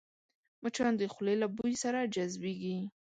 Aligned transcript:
مچان 0.61 0.93
د 0.97 1.01
خولې 1.13 1.35
له 1.41 1.47
بوی 1.55 1.73
سره 1.83 2.09
جذبېږي 2.13 2.77